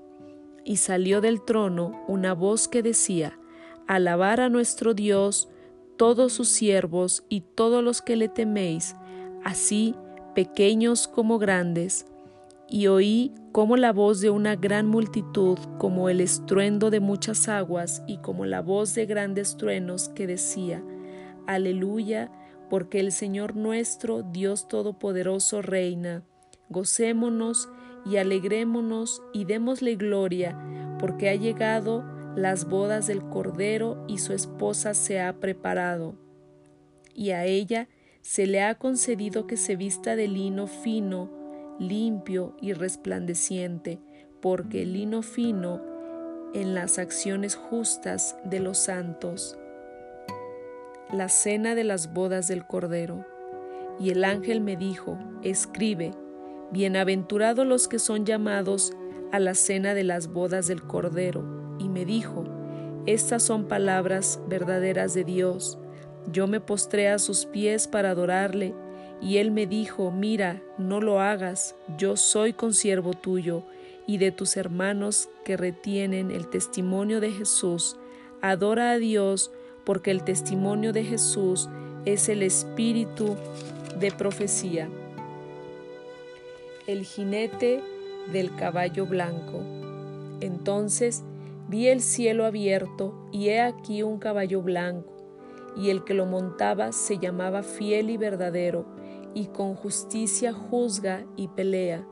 Y 0.65 0.77
salió 0.77 1.21
del 1.21 1.43
trono 1.43 2.05
una 2.07 2.35
voz 2.35 2.69
que 2.69 2.83
decía, 2.83 3.39
Alabar 3.89 4.41
a 4.41 4.49
nuestro 4.49 4.95
Dios, 4.95 5.49
todos 5.97 6.33
sus 6.33 6.49
siervos 6.49 7.25
y 7.29 7.41
todos 7.41 7.83
los 7.83 8.01
que 8.01 8.15
le 8.15 8.29
teméis, 8.29 8.95
así 9.45 9.95
pequeños 10.35 11.09
como 11.09 11.39
grandes. 11.39 12.07
Y 12.75 12.89
oí 12.89 13.33
como 13.53 13.77
la 13.77 13.93
voz 13.93 14.21
de 14.21 14.31
una 14.31 14.57
gran 14.57 14.89
multitud, 14.89 15.57
como 15.79 16.09
el 16.09 16.21
estruendo 16.21 16.91
de 16.91 16.99
muchas 16.99 17.49
aguas 17.49 18.03
y 18.09 18.17
como 18.17 18.47
la 18.47 18.63
voz 18.63 18.97
de 18.97 19.07
grandes 19.07 19.57
truenos 19.57 20.09
que 20.09 20.27
decía, 20.27 20.83
Aleluya, 21.47 22.33
porque 22.69 22.99
el 22.99 23.13
Señor 23.13 23.55
nuestro, 23.55 24.25
Dios 24.25 24.67
Todopoderoso, 24.67 25.63
reina. 25.63 26.25
Gocémonos 26.69 27.69
y 28.05 28.17
alegrémonos 28.17 29.23
y 29.33 29.45
démosle 29.45 29.95
gloria, 29.95 30.59
porque 30.99 31.29
ha 31.29 31.37
llegado 31.37 32.05
las 32.35 32.69
bodas 32.69 33.07
del 33.07 33.23
Cordero 33.23 34.05
y 34.09 34.19
su 34.19 34.33
esposa 34.33 34.95
se 34.95 35.21
ha 35.21 35.39
preparado. 35.39 36.17
Y 37.15 37.31
a 37.31 37.45
ella 37.45 37.89
se 38.21 38.49
le 38.49 38.63
ha 38.63 38.75
concedido 38.75 39.47
que 39.47 39.57
se 39.57 39.77
vista 39.77 40.17
de 40.17 40.27
lino 40.27 40.67
fino, 40.67 41.44
limpio 41.79 42.57
y 42.61 42.73
resplandeciente, 42.73 44.01
porque 44.41 44.83
el 44.83 44.93
lino 44.93 45.23
fino 45.23 45.81
en 46.55 46.75
las 46.75 46.99
acciones 46.99 47.57
justas 47.57 48.37
de 48.45 48.61
los 48.61 48.79
santos. 48.79 49.59
La 51.13 51.29
cena 51.29 51.75
de 51.75 51.85
las 51.85 52.13
bodas 52.13 52.49
del 52.49 52.67
Cordero. 52.67 53.27
Y 54.01 54.11
el 54.11 54.25
ángel 54.25 54.61
me 54.61 54.77
dijo, 54.77 55.19
escribe, 55.43 56.13
Bienaventurados 56.73 57.67
los 57.67 57.87
que 57.87 57.99
son 57.99 58.25
llamados 58.25 58.93
a 59.31 59.39
la 59.39 59.55
cena 59.55 59.95
de 59.95 60.05
las 60.05 60.29
bodas 60.29 60.67
del 60.67 60.83
Cordero. 60.83 61.77
Y 61.79 61.89
me 61.89 62.05
dijo, 62.05 62.45
Estas 63.07 63.43
son 63.43 63.67
palabras 63.67 64.41
verdaderas 64.49 65.15
de 65.15 65.25
Dios. 65.25 65.79
Yo 66.33 66.47
me 66.47 66.61
postré 66.61 67.09
a 67.09 67.19
sus 67.19 67.47
pies 67.47 67.87
para 67.87 68.11
adorarle, 68.11 68.75
y 69.21 69.39
él 69.39 69.51
me 69.51 69.67
dijo, 69.67 70.11
Mira, 70.11 70.63
no 70.79 71.01
lo 71.01 71.21
hagas, 71.21 71.75
yo 71.99 72.17
soy 72.17 72.53
consiervo 72.53 73.13
tuyo 73.13 73.63
y 74.07 74.19
de 74.19 74.33
tus 74.33 74.57
hermanos 74.57 75.29
que 75.45 75.57
retienen 75.57 76.31
el 76.31 76.49
testimonio 76.49 77.21
de 77.21 77.33
Jesús. 77.33 77.97
Adora 78.43 78.91
a 78.91 78.99
Dios, 78.99 79.51
porque 79.85 80.11
el 80.11 80.25
testimonio 80.25 80.93
de 80.93 81.05
Jesús 81.05 81.69
es 82.05 82.29
el 82.29 82.43
espíritu 82.43 83.37
de 83.99 84.11
profecía 84.11 84.89
el 86.87 87.05
jinete 87.05 87.83
del 88.31 88.55
caballo 88.55 89.07
blanco. 89.07 89.63
Entonces 90.41 91.23
vi 91.69 91.89
el 91.89 92.03
cielo 92.03 92.45
abierto 92.45 93.15
y 93.33 93.49
he 93.49 93.61
aquí 93.61 94.03
un 94.03 94.19
caballo 94.19 94.61
blanco, 94.61 95.13
y 95.77 95.91
el 95.91 96.05
que 96.05 96.15
lo 96.15 96.27
montaba 96.27 96.93
se 96.93 97.19
llamaba 97.19 97.63
fiel 97.63 98.11
y 98.11 98.17
verdadero, 98.17 98.85
y 99.35 99.47
con 99.47 99.75
justicia 99.75 100.53
juzga 100.53 101.27
y 101.37 101.49
pelea. 101.49 102.07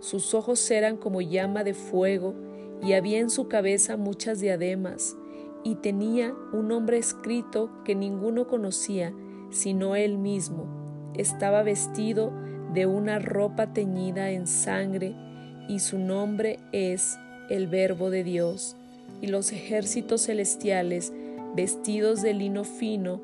Sus 0.00 0.32
ojos 0.32 0.70
eran 0.70 0.96
como 0.96 1.20
llama 1.20 1.64
de 1.64 1.74
fuego, 1.74 2.34
y 2.80 2.92
había 2.92 3.18
en 3.18 3.30
su 3.30 3.48
cabeza 3.48 3.96
muchas 3.96 4.38
diademas, 4.38 5.16
y 5.64 5.74
tenía 5.76 6.32
un 6.52 6.68
nombre 6.68 6.98
escrito 6.98 7.70
que 7.84 7.96
ninguno 7.96 8.46
conocía, 8.46 9.12
sino 9.50 9.96
él 9.96 10.18
mismo. 10.18 10.66
Estaba 11.14 11.64
vestido 11.64 12.32
de 12.72 12.86
una 12.86 13.18
ropa 13.18 13.72
teñida 13.72 14.30
en 14.30 14.46
sangre, 14.46 15.16
y 15.68 15.80
su 15.80 15.98
nombre 15.98 16.60
es 16.72 17.18
el 17.50 17.66
Verbo 17.66 18.10
de 18.10 18.22
Dios. 18.22 18.76
Y 19.20 19.26
los 19.26 19.50
ejércitos 19.52 20.26
celestiales, 20.26 21.12
vestidos 21.56 22.22
de 22.22 22.34
lino 22.34 22.62
fino, 22.62 23.20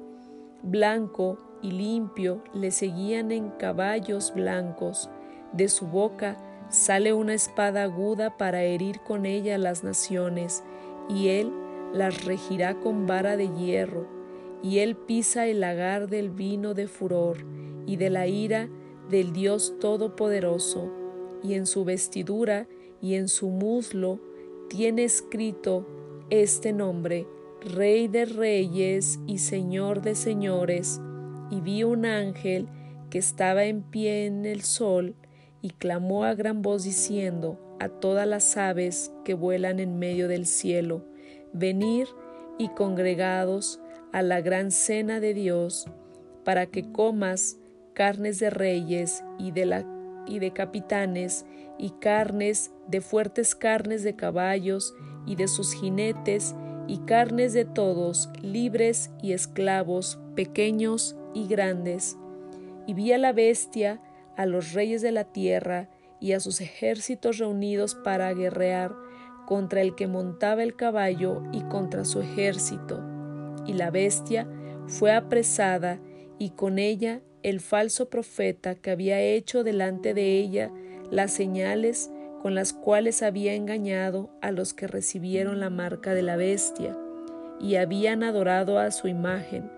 blanco 0.62 1.38
y 1.64 1.70
limpio, 1.70 2.42
le 2.52 2.70
seguían 2.70 3.32
en 3.32 3.48
caballos 3.48 4.34
blancos. 4.34 5.08
De 5.52 5.68
su 5.68 5.86
boca 5.86 6.36
sale 6.68 7.14
una 7.14 7.32
espada 7.32 7.84
aguda 7.84 8.36
para 8.36 8.62
herir 8.62 9.00
con 9.00 9.24
ella 9.24 9.56
las 9.56 9.82
naciones, 9.82 10.62
y 11.08 11.28
él 11.28 11.50
las 11.94 12.24
regirá 12.24 12.78
con 12.80 13.06
vara 13.06 13.38
de 13.38 13.48
hierro, 13.48 14.06
y 14.62 14.80
él 14.80 14.94
pisa 14.94 15.46
el 15.46 15.60
lagar 15.60 16.08
del 16.08 16.30
vino 16.30 16.74
de 16.74 16.86
furor 16.86 17.38
y 17.86 17.96
de 17.96 18.10
la 18.10 18.26
ira 18.26 18.68
del 19.08 19.32
Dios 19.32 19.74
Todopoderoso, 19.80 20.92
y 21.42 21.54
en 21.54 21.66
su 21.66 21.84
vestidura 21.84 22.68
y 23.00 23.14
en 23.14 23.28
su 23.28 23.48
muslo 23.48 24.18
tiene 24.68 25.04
escrito 25.04 25.86
este 26.28 26.74
nombre, 26.74 27.26
Rey 27.62 28.08
de 28.08 28.26
Reyes 28.26 29.18
y 29.26 29.38
Señor 29.38 30.02
de 30.02 30.14
Señores. 30.14 31.00
Y 31.50 31.60
vi 31.60 31.84
un 31.84 32.06
ángel 32.06 32.68
que 33.10 33.18
estaba 33.18 33.64
en 33.64 33.82
pie 33.82 34.26
en 34.26 34.44
el 34.44 34.62
sol 34.62 35.14
y 35.62 35.70
clamó 35.70 36.24
a 36.24 36.34
gran 36.34 36.62
voz 36.62 36.84
diciendo 36.84 37.58
a 37.80 37.88
todas 37.88 38.26
las 38.26 38.56
aves 38.56 39.12
que 39.24 39.34
vuelan 39.34 39.80
en 39.80 39.98
medio 39.98 40.28
del 40.28 40.46
cielo, 40.46 41.04
venir 41.52 42.08
y 42.58 42.68
congregados 42.68 43.80
a 44.12 44.22
la 44.22 44.40
gran 44.40 44.70
cena 44.70 45.20
de 45.20 45.34
Dios, 45.34 45.86
para 46.44 46.66
que 46.66 46.92
comas 46.92 47.58
carnes 47.94 48.38
de 48.38 48.50
reyes 48.50 49.24
y 49.38 49.50
de, 49.50 49.66
la, 49.66 49.84
y 50.26 50.38
de 50.38 50.52
capitanes, 50.52 51.46
y 51.78 51.90
carnes 52.00 52.70
de 52.86 53.00
fuertes 53.00 53.54
carnes 53.54 54.02
de 54.02 54.14
caballos 54.14 54.94
y 55.26 55.36
de 55.36 55.48
sus 55.48 55.72
jinetes, 55.72 56.54
y 56.86 56.98
carnes 56.98 57.54
de 57.54 57.64
todos, 57.64 58.28
libres 58.42 59.10
y 59.22 59.32
esclavos, 59.32 60.18
pequeños 60.34 61.16
y 61.34 61.46
grandes. 61.46 62.16
Y 62.86 62.94
vi 62.94 63.12
a 63.12 63.18
la 63.18 63.32
bestia, 63.32 64.00
a 64.36 64.46
los 64.46 64.72
reyes 64.72 65.02
de 65.02 65.12
la 65.12 65.24
tierra, 65.24 65.88
y 66.20 66.32
a 66.32 66.40
sus 66.40 66.60
ejércitos 66.60 67.38
reunidos 67.38 67.94
para 67.94 68.32
guerrear 68.32 68.94
contra 69.46 69.82
el 69.82 69.94
que 69.94 70.06
montaba 70.06 70.62
el 70.62 70.74
caballo 70.74 71.42
y 71.52 71.60
contra 71.62 72.04
su 72.04 72.20
ejército. 72.22 73.02
Y 73.66 73.74
la 73.74 73.90
bestia 73.90 74.48
fue 74.86 75.12
apresada, 75.12 76.00
y 76.38 76.50
con 76.50 76.78
ella 76.78 77.20
el 77.42 77.60
falso 77.60 78.08
profeta 78.08 78.74
que 78.74 78.90
había 78.90 79.20
hecho 79.20 79.64
delante 79.64 80.14
de 80.14 80.38
ella 80.38 80.72
las 81.10 81.30
señales 81.30 82.10
con 82.42 82.54
las 82.54 82.72
cuales 82.72 83.22
había 83.22 83.54
engañado 83.54 84.30
a 84.42 84.50
los 84.50 84.74
que 84.74 84.86
recibieron 84.86 85.60
la 85.60 85.70
marca 85.70 86.14
de 86.14 86.22
la 86.22 86.36
bestia 86.36 86.96
y 87.60 87.76
habían 87.76 88.22
adorado 88.22 88.78
a 88.78 88.90
su 88.90 89.08
imagen. 89.08 89.70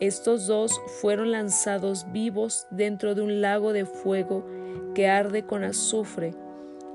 Estos 0.00 0.46
dos 0.46 0.78
fueron 1.00 1.32
lanzados 1.32 2.12
vivos 2.12 2.66
dentro 2.70 3.14
de 3.14 3.22
un 3.22 3.40
lago 3.40 3.72
de 3.72 3.86
fuego 3.86 4.44
que 4.94 5.08
arde 5.08 5.46
con 5.46 5.64
azufre, 5.64 6.34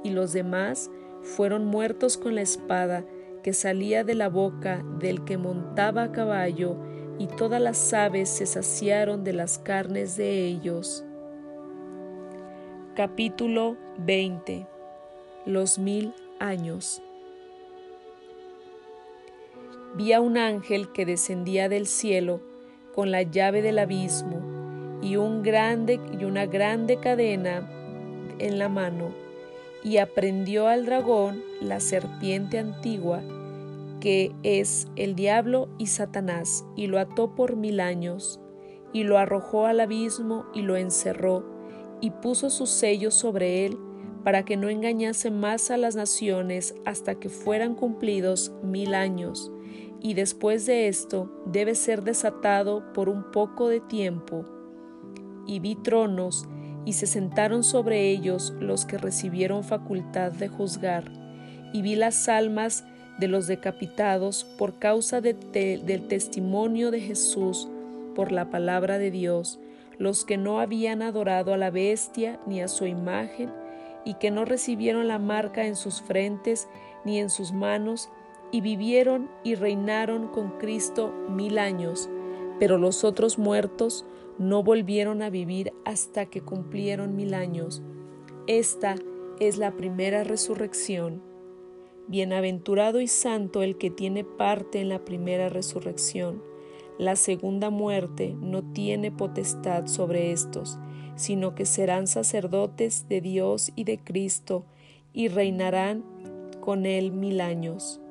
y 0.03 0.11
los 0.11 0.33
demás 0.33 0.91
fueron 1.23 1.65
muertos 1.65 2.17
con 2.17 2.35
la 2.35 2.41
espada 2.41 3.03
que 3.41 3.53
salía 3.53 4.03
de 4.03 4.13
la 4.13 4.29
boca 4.29 4.83
del 4.99 5.23
que 5.23 5.37
montaba 5.37 6.03
a 6.03 6.11
caballo 6.11 6.77
y 7.17 7.25
todas 7.27 7.61
las 7.61 7.91
aves 7.93 8.29
se 8.29 8.45
saciaron 8.45 9.23
de 9.23 9.33
las 9.33 9.57
carnes 9.57 10.15
de 10.15 10.45
ellos. 10.45 11.03
Capítulo 12.95 13.77
20 13.97 14.67
Los 15.47 15.79
mil 15.79 16.13
años 16.39 17.01
Vi 19.95 20.13
a 20.13 20.21
un 20.21 20.37
ángel 20.37 20.91
que 20.91 21.05
descendía 21.05 21.67
del 21.67 21.87
cielo 21.87 22.50
con 22.93 23.11
la 23.11 23.23
llave 23.23 23.61
del 23.61 23.79
abismo 23.79 24.99
y, 25.01 25.15
un 25.15 25.43
grande, 25.43 25.99
y 26.19 26.23
una 26.25 26.45
grande 26.45 26.97
cadena 26.97 27.69
en 28.39 28.59
la 28.59 28.69
mano, 28.69 29.13
y 29.83 29.97
aprendió 29.97 30.67
al 30.67 30.85
dragón, 30.85 31.43
la 31.59 31.79
serpiente 31.79 32.59
antigua, 32.59 33.21
que 33.99 34.31
es 34.43 34.87
el 34.95 35.15
diablo 35.15 35.69
y 35.77 35.87
Satanás, 35.87 36.65
y 36.75 36.87
lo 36.87 36.99
ató 36.99 37.35
por 37.35 37.55
mil 37.55 37.79
años, 37.79 38.39
y 38.93 39.03
lo 39.03 39.17
arrojó 39.17 39.65
al 39.65 39.79
abismo 39.79 40.45
y 40.53 40.61
lo 40.61 40.75
encerró, 40.75 41.45
y 42.01 42.11
puso 42.11 42.49
sus 42.49 42.69
sellos 42.69 43.13
sobre 43.13 43.65
él, 43.65 43.77
para 44.23 44.43
que 44.43 44.57
no 44.57 44.69
engañase 44.69 45.31
más 45.31 45.71
a 45.71 45.77
las 45.77 45.95
naciones 45.95 46.75
hasta 46.85 47.15
que 47.15 47.29
fueran 47.29 47.73
cumplidos 47.73 48.51
mil 48.61 48.93
años, 48.93 49.51
y 50.01 50.15
después 50.15 50.65
de 50.65 50.87
esto 50.87 51.31
debe 51.45 51.75
ser 51.75 52.03
desatado 52.03 52.91
por 52.93 53.07
un 53.07 53.31
poco 53.31 53.67
de 53.69 53.79
tiempo. 53.79 54.45
Y 55.45 55.59
vi 55.59 55.75
tronos, 55.75 56.47
y 56.85 56.93
se 56.93 57.05
sentaron 57.05 57.63
sobre 57.63 58.09
ellos 58.09 58.53
los 58.59 58.85
que 58.85 58.97
recibieron 58.97 59.63
facultad 59.63 60.31
de 60.31 60.47
juzgar, 60.47 61.11
y 61.73 61.83
vi 61.83 61.95
las 61.95 62.27
almas 62.27 62.83
de 63.19 63.27
los 63.27 63.45
decapitados 63.45 64.43
por 64.57 64.79
causa 64.79 65.21
del 65.21 66.07
testimonio 66.07 66.89
de 66.89 66.99
Jesús, 66.99 67.69
por 68.15 68.31
la 68.31 68.49
palabra 68.49 68.97
de 68.97 69.11
Dios, 69.11 69.59
los 69.99 70.25
que 70.25 70.37
no 70.37 70.59
habían 70.59 71.03
adorado 71.03 71.53
a 71.53 71.57
la 71.57 71.69
bestia 71.69 72.39
ni 72.47 72.61
a 72.61 72.67
su 72.67 72.87
imagen, 72.87 73.51
y 74.03 74.15
que 74.15 74.31
no 74.31 74.45
recibieron 74.45 75.07
la 75.07 75.19
marca 75.19 75.67
en 75.67 75.75
sus 75.75 76.01
frentes 76.01 76.67
ni 77.05 77.19
en 77.19 77.29
sus 77.29 77.53
manos, 77.53 78.09
y 78.51 78.61
vivieron 78.61 79.29
y 79.43 79.55
reinaron 79.55 80.27
con 80.27 80.57
Cristo 80.57 81.13
mil 81.29 81.57
años, 81.57 82.09
pero 82.59 82.77
los 82.77 83.03
otros 83.03 83.37
muertos 83.37 84.05
no 84.37 84.63
volvieron 84.63 85.21
a 85.21 85.29
vivir 85.29 85.73
hasta 85.85 86.25
que 86.25 86.41
cumplieron 86.41 87.15
mil 87.15 87.33
años. 87.33 87.81
Esta 88.47 88.95
es 89.39 89.57
la 89.57 89.71
primera 89.75 90.23
resurrección. 90.23 91.21
Bienaventurado 92.07 92.99
y 92.99 93.07
santo 93.07 93.63
el 93.63 93.77
que 93.77 93.89
tiene 93.89 94.23
parte 94.23 94.81
en 94.81 94.89
la 94.89 95.05
primera 95.05 95.49
resurrección. 95.49 96.43
La 96.97 97.15
segunda 97.15 97.69
muerte 97.69 98.35
no 98.39 98.63
tiene 98.63 99.11
potestad 99.11 99.87
sobre 99.87 100.31
estos, 100.31 100.77
sino 101.15 101.55
que 101.55 101.65
serán 101.65 102.07
sacerdotes 102.07 103.07
de 103.07 103.21
Dios 103.21 103.71
y 103.75 103.85
de 103.85 103.97
Cristo 103.97 104.65
y 105.13 105.27
reinarán 105.27 106.03
con 106.59 106.85
él 106.85 107.11
mil 107.11 107.41
años. 107.41 108.01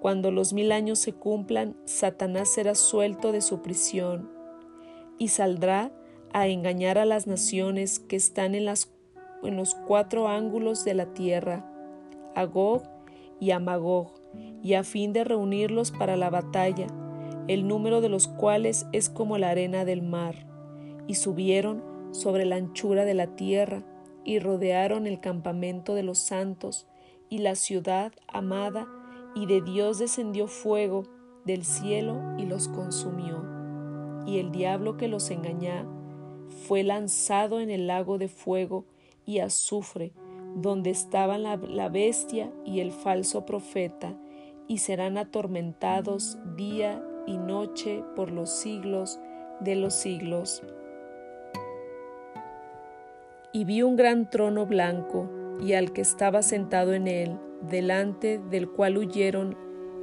Cuando 0.00 0.30
los 0.30 0.52
mil 0.52 0.72
años 0.72 0.98
se 0.98 1.12
cumplan, 1.12 1.76
Satanás 1.84 2.48
será 2.52 2.74
suelto 2.74 3.32
de 3.32 3.42
su 3.42 3.60
prisión 3.60 4.30
y 5.18 5.28
saldrá 5.28 5.92
a 6.32 6.48
engañar 6.48 6.96
a 6.96 7.04
las 7.04 7.26
naciones 7.26 8.00
que 8.00 8.16
están 8.16 8.54
en, 8.54 8.64
los 8.64 9.74
cuatro 9.86 10.28
ángulos 10.28 10.84
de 10.84 10.94
la 10.94 11.12
tierra, 11.12 11.70
a 12.34 12.44
Gog 12.44 12.82
y 13.38 13.50
a 13.50 13.58
Magog, 13.58 14.14
y 14.62 14.74
a 14.74 14.84
fin 14.84 15.12
de 15.12 15.24
reunirlos 15.24 15.90
para 15.90 16.16
la 16.16 16.30
batalla, 16.30 16.86
el 17.48 17.68
número 17.68 18.00
de 18.00 18.08
los 18.08 18.28
cuales 18.28 18.86
es 18.92 19.10
como 19.10 19.36
la 19.36 19.50
arena 19.50 19.84
del 19.84 20.02
mar. 20.02 20.46
Y 21.06 21.16
subieron 21.16 21.82
sobre 22.12 22.44
la 22.44 22.56
anchura 22.56 23.04
de 23.04 23.14
la 23.14 23.34
tierra, 23.36 23.82
y 24.24 24.38
rodearon 24.38 25.06
el 25.06 25.20
campamento 25.20 25.94
de 25.94 26.04
los 26.04 26.18
santos, 26.18 26.86
y 27.28 27.38
la 27.38 27.54
ciudad 27.54 28.12
amada, 28.28 28.86
y 29.34 29.46
de 29.46 29.60
Dios 29.60 29.98
descendió 29.98 30.46
fuego 30.46 31.04
del 31.44 31.64
cielo 31.64 32.20
y 32.38 32.46
los 32.46 32.68
consumió. 32.68 33.44
Y 34.26 34.38
el 34.38 34.52
diablo 34.52 34.96
que 34.96 35.08
los 35.08 35.30
engañaba 35.30 35.88
fue 36.66 36.82
lanzado 36.82 37.60
en 37.60 37.70
el 37.70 37.86
lago 37.86 38.18
de 38.18 38.28
fuego 38.28 38.84
y 39.24 39.38
azufre, 39.38 40.12
donde 40.56 40.90
estaban 40.90 41.44
la, 41.44 41.56
la 41.56 41.88
bestia 41.88 42.52
y 42.64 42.80
el 42.80 42.92
falso 42.92 43.46
profeta, 43.46 44.14
y 44.66 44.78
serán 44.78 45.18
atormentados 45.18 46.38
día 46.56 47.02
y 47.26 47.38
noche 47.38 48.04
por 48.16 48.30
los 48.30 48.50
siglos 48.50 49.18
de 49.60 49.76
los 49.76 49.94
siglos. 49.94 50.62
Y 53.52 53.64
vi 53.64 53.82
un 53.82 53.96
gran 53.96 54.30
trono 54.30 54.66
blanco, 54.66 55.28
y 55.60 55.74
al 55.74 55.92
que 55.92 56.00
estaba 56.00 56.42
sentado 56.42 56.94
en 56.94 57.06
él, 57.06 57.38
delante 57.60 58.38
del 58.50 58.68
cual 58.68 58.98
huyeron 58.98 59.56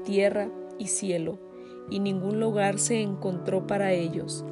tierra 0.04 0.50
y 0.78 0.88
cielo, 0.88 1.40
y 1.90 2.00
ningún 2.00 2.40
lugar 2.40 2.80
se 2.80 3.02
encontró 3.02 3.68
para 3.68 3.94
ellos. 3.94 4.46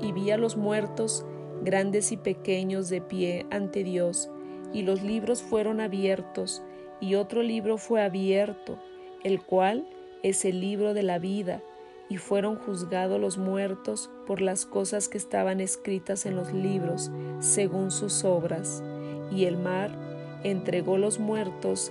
Y 0.00 0.12
vi 0.12 0.30
a 0.30 0.36
los 0.36 0.56
muertos, 0.56 1.24
grandes 1.62 2.12
y 2.12 2.16
pequeños, 2.16 2.88
de 2.88 3.00
pie 3.00 3.46
ante 3.50 3.84
Dios, 3.84 4.30
y 4.72 4.82
los 4.82 5.02
libros 5.02 5.42
fueron 5.42 5.80
abiertos, 5.80 6.62
y 7.00 7.14
otro 7.14 7.42
libro 7.42 7.78
fue 7.78 8.02
abierto, 8.02 8.78
el 9.22 9.42
cual 9.42 9.86
es 10.22 10.44
el 10.44 10.60
libro 10.60 10.94
de 10.94 11.02
la 11.02 11.18
vida, 11.18 11.62
y 12.08 12.16
fueron 12.16 12.56
juzgados 12.56 13.20
los 13.20 13.38
muertos 13.38 14.10
por 14.26 14.40
las 14.40 14.66
cosas 14.66 15.08
que 15.08 15.18
estaban 15.18 15.60
escritas 15.60 16.26
en 16.26 16.36
los 16.36 16.52
libros, 16.52 17.10
según 17.40 17.90
sus 17.90 18.24
obras. 18.24 18.82
Y 19.30 19.46
el 19.46 19.56
mar 19.56 19.90
entregó 20.44 20.98
los 20.98 21.18
muertos 21.18 21.90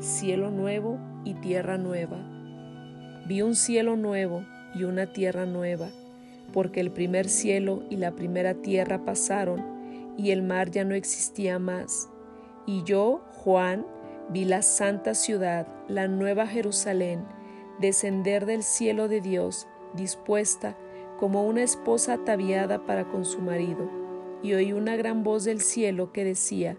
Cielo 0.00 0.52
nuevo 0.52 0.96
y 1.24 1.34
tierra 1.34 1.76
nueva. 1.76 2.18
Vi 3.26 3.42
un 3.42 3.56
cielo 3.56 3.96
nuevo 3.96 4.44
y 4.72 4.84
una 4.84 5.12
tierra 5.12 5.44
nueva, 5.44 5.88
porque 6.52 6.78
el 6.78 6.92
primer 6.92 7.28
cielo 7.28 7.82
y 7.90 7.96
la 7.96 8.12
primera 8.12 8.54
tierra 8.54 9.04
pasaron, 9.04 10.14
y 10.16 10.30
el 10.30 10.42
mar 10.42 10.70
ya 10.70 10.84
no 10.84 10.94
existía 10.94 11.58
más. 11.58 12.08
Y 12.64 12.84
yo, 12.84 13.24
Juan, 13.38 13.84
vi 14.30 14.44
la 14.44 14.62
santa 14.62 15.14
ciudad, 15.14 15.66
la 15.88 16.06
nueva 16.06 16.46
Jerusalén, 16.46 17.24
descender 17.80 18.46
del 18.46 18.62
cielo 18.62 19.08
de 19.08 19.20
Dios, 19.20 19.66
dispuesta 19.94 20.76
como 21.18 21.44
una 21.44 21.64
esposa 21.64 22.12
ataviada 22.12 22.86
para 22.86 23.08
con 23.08 23.24
su 23.24 23.40
marido, 23.40 23.90
y 24.44 24.52
oí 24.52 24.72
una 24.72 24.94
gran 24.94 25.24
voz 25.24 25.42
del 25.42 25.60
cielo 25.60 26.12
que 26.12 26.22
decía, 26.22 26.78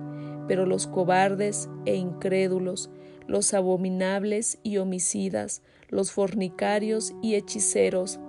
Pero 0.47 0.65
los 0.65 0.87
cobardes 0.87 1.69
e 1.85 1.95
incrédulos, 1.95 2.89
los 3.27 3.53
abominables 3.53 4.57
y 4.63 4.77
homicidas, 4.77 5.61
los 5.89 6.11
fornicarios 6.11 7.13
y 7.21 7.35
hechiceros, 7.35 8.19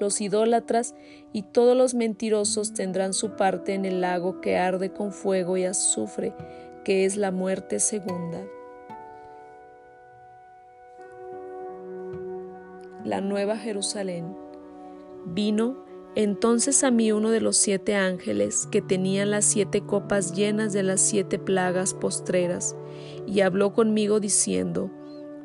los 0.00 0.20
idólatras 0.20 0.94
y 1.32 1.42
todos 1.42 1.76
los 1.76 1.94
mentirosos 1.94 2.74
tendrán 2.74 3.12
su 3.12 3.36
parte 3.36 3.74
en 3.74 3.84
el 3.84 4.00
lago 4.00 4.40
que 4.40 4.56
arde 4.58 4.92
con 4.92 5.12
fuego 5.12 5.56
y 5.56 5.64
azufre, 5.64 6.34
que 6.84 7.04
es 7.04 7.16
la 7.16 7.30
muerte 7.30 7.78
segunda. 7.78 8.44
la 13.04 13.20
Nueva 13.20 13.56
Jerusalén. 13.58 14.34
Vino 15.26 15.76
entonces 16.14 16.84
a 16.84 16.90
mí 16.90 17.10
uno 17.12 17.30
de 17.30 17.40
los 17.40 17.56
siete 17.56 17.96
ángeles 17.96 18.68
que 18.70 18.80
tenían 18.80 19.30
las 19.30 19.44
siete 19.44 19.80
copas 19.80 20.34
llenas 20.34 20.72
de 20.72 20.82
las 20.82 21.00
siete 21.00 21.38
plagas 21.38 21.94
postreras, 21.94 22.76
y 23.26 23.40
habló 23.40 23.72
conmigo 23.72 24.20
diciendo, 24.20 24.90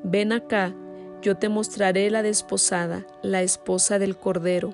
ven 0.03 0.31
acá, 0.31 0.75
yo 1.21 1.35
te 1.35 1.49
mostraré 1.49 2.09
la 2.11 2.21
desposada, 2.21 3.05
la 3.23 3.41
esposa 3.41 3.99
del 3.99 4.17
Cordero. 4.17 4.73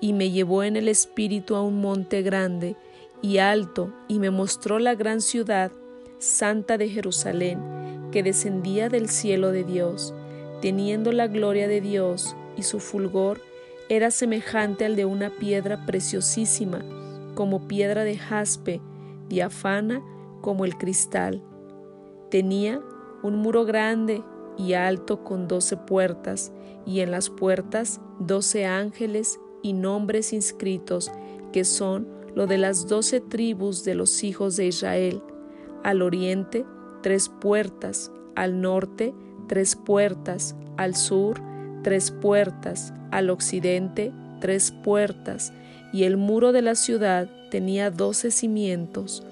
Y 0.00 0.14
me 0.14 0.30
llevó 0.30 0.64
en 0.64 0.76
el 0.76 0.88
espíritu 0.88 1.54
a 1.54 1.62
un 1.62 1.80
monte 1.80 2.22
grande 2.22 2.76
y 3.20 3.38
alto, 3.38 3.92
y 4.08 4.18
me 4.18 4.30
mostró 4.30 4.78
la 4.78 4.94
gran 4.94 5.20
ciudad, 5.20 5.70
santa 6.18 6.76
de 6.76 6.88
Jerusalén, 6.88 7.60
que 8.10 8.22
descendía 8.22 8.88
del 8.88 9.08
cielo 9.08 9.52
de 9.52 9.64
Dios, 9.64 10.12
teniendo 10.60 11.12
la 11.12 11.28
gloria 11.28 11.68
de 11.68 11.80
Dios, 11.80 12.34
y 12.56 12.64
su 12.64 12.80
fulgor 12.80 13.40
era 13.92 14.10
semejante 14.10 14.86
al 14.86 14.96
de 14.96 15.04
una 15.04 15.28
piedra 15.28 15.84
preciosísima, 15.84 16.82
como 17.34 17.68
piedra 17.68 18.04
de 18.04 18.16
jaspe, 18.16 18.80
diafana 19.28 20.02
como 20.40 20.64
el 20.64 20.78
cristal. 20.78 21.42
Tenía 22.30 22.80
un 23.22 23.36
muro 23.36 23.66
grande 23.66 24.24
y 24.56 24.72
alto 24.72 25.22
con 25.24 25.46
doce 25.46 25.76
puertas, 25.76 26.54
y 26.86 27.00
en 27.00 27.10
las 27.10 27.28
puertas 27.28 28.00
doce 28.18 28.64
ángeles 28.64 29.38
y 29.60 29.74
nombres 29.74 30.32
inscritos, 30.32 31.12
que 31.52 31.64
son 31.64 32.08
lo 32.34 32.46
de 32.46 32.56
las 32.56 32.88
doce 32.88 33.20
tribus 33.20 33.84
de 33.84 33.94
los 33.94 34.24
hijos 34.24 34.56
de 34.56 34.68
Israel. 34.68 35.22
Al 35.84 36.00
oriente, 36.00 36.64
tres 37.02 37.28
puertas, 37.28 38.10
al 38.36 38.62
norte, 38.62 39.14
tres 39.48 39.76
puertas, 39.76 40.56
al 40.78 40.96
sur, 40.96 41.51
tres 41.82 42.10
puertas, 42.10 42.92
al 43.10 43.30
occidente, 43.30 44.12
tres 44.40 44.72
puertas, 44.72 45.52
y 45.92 46.04
el 46.04 46.16
muro 46.16 46.52
de 46.52 46.62
la 46.62 46.74
ciudad 46.74 47.28
tenía 47.50 47.90
doce 47.90 48.30
cimientos, 48.30 49.24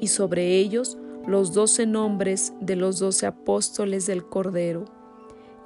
y 0.00 0.08
sobre 0.08 0.56
ellos 0.56 0.96
los 1.26 1.52
doce 1.52 1.86
nombres 1.86 2.52
de 2.60 2.76
los 2.76 2.98
doce 2.98 3.26
apóstoles 3.26 4.06
del 4.06 4.24
Cordero. 4.24 4.84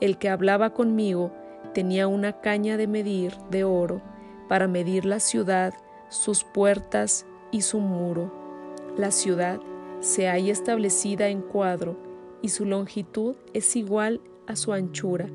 El 0.00 0.18
que 0.18 0.28
hablaba 0.28 0.72
conmigo 0.72 1.32
tenía 1.74 2.06
una 2.06 2.40
caña 2.40 2.76
de 2.76 2.86
medir 2.86 3.34
de 3.50 3.64
oro 3.64 4.00
para 4.48 4.68
medir 4.68 5.04
la 5.04 5.20
ciudad, 5.20 5.74
sus 6.08 6.44
puertas 6.44 7.26
y 7.50 7.62
su 7.62 7.80
muro. 7.80 8.32
La 8.96 9.10
ciudad 9.10 9.60
se 10.00 10.28
halla 10.28 10.52
establecida 10.52 11.28
en 11.28 11.42
cuadro 11.42 11.96
y 12.40 12.50
su 12.50 12.64
longitud 12.64 13.34
es 13.52 13.74
igual 13.76 14.20
a 14.46 14.56
su 14.56 14.72
anchura, 14.72 15.28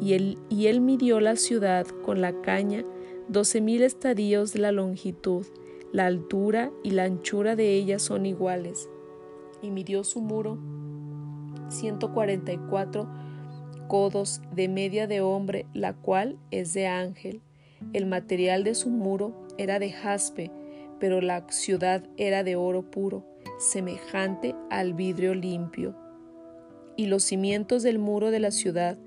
y 0.00 0.14
él, 0.14 0.80
midió 0.80 1.20
la 1.20 1.36
ciudad 1.36 1.86
con 1.86 2.20
la 2.20 2.40
caña 2.40 2.84
doce 3.28 3.60
mil 3.60 3.82
estadios 3.82 4.52
de 4.52 4.60
la 4.60 4.72
longitud, 4.72 5.46
la 5.92 6.06
altura 6.06 6.70
y 6.82 6.90
la 6.90 7.04
anchura 7.04 7.56
de 7.56 7.74
ella 7.74 7.98
son 7.98 8.26
iguales 8.26 8.88
y 9.62 9.70
midió 9.70 10.04
su 10.04 10.20
muro 10.20 10.58
144 11.68 13.08
codos 13.88 14.40
de 14.54 14.68
media 14.68 15.06
de 15.06 15.20
hombre, 15.20 15.66
la 15.72 15.94
cual 15.94 16.38
es 16.50 16.74
de 16.74 16.86
ángel. 16.86 17.40
El 17.92 18.06
material 18.06 18.64
de 18.64 18.74
su 18.74 18.90
muro 18.90 19.46
era 19.56 19.78
de 19.78 19.90
jaspe, 19.90 20.50
pero 21.00 21.20
la 21.20 21.46
ciudad 21.48 22.04
era 22.16 22.44
de 22.44 22.56
oro 22.56 22.90
puro, 22.90 23.24
semejante 23.58 24.54
al 24.70 24.94
vidrio 24.94 25.34
limpio. 25.34 25.96
Y 26.96 27.06
los 27.06 27.24
cimientos 27.24 27.82
del 27.82 27.98
muro 27.98 28.30
de 28.30 28.40
la 28.40 28.50
ciudad 28.50 28.98